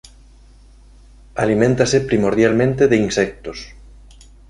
Aliméntase 1.43 1.97
primordialmente 2.09 2.83
de 2.91 2.97
insectos. 3.05 3.59